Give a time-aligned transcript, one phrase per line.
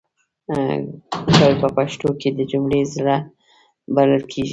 [1.35, 3.15] کړ په پښتو کې د جملې زړه
[3.95, 4.49] بلل کېږي.